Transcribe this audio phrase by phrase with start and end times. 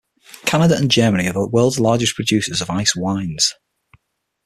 [0.47, 3.53] Canada and Germany are the world's largest producers of ice wines.